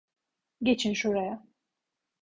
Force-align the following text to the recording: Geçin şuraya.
Geçin 0.63 0.93
şuraya. 0.93 1.47